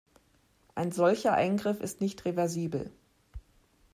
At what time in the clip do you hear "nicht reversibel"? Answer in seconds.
2.01-2.91